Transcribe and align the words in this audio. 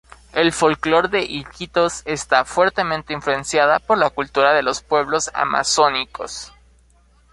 El 0.33 0.51
folclore 0.51 1.09
de 1.09 1.21
Iquitos 1.21 2.01
está 2.05 2.43
fuertemente 2.43 3.13
influenciada 3.13 3.77
por 3.77 3.99
la 3.99 4.09
cultura 4.09 4.51
de 4.51 4.63
las 4.63 4.81
pueblos 4.81 5.29
amazónicos. 5.35 6.51